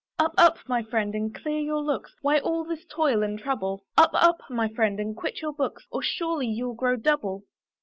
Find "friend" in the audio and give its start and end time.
0.81-1.13, 4.67-4.99